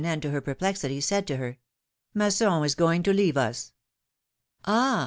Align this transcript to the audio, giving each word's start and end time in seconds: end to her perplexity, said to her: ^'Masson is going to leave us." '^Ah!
end 0.03 0.19
to 0.23 0.31
her 0.31 0.41
perplexity, 0.41 0.99
said 0.99 1.27
to 1.27 1.37
her: 1.37 1.59
^'Masson 2.15 2.65
is 2.65 2.73
going 2.73 3.03
to 3.03 3.13
leave 3.13 3.37
us." 3.37 3.71
'^Ah! 4.65 4.99